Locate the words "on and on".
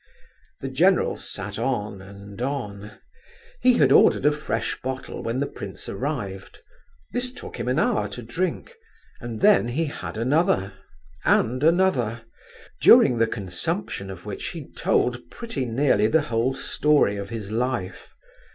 1.59-2.93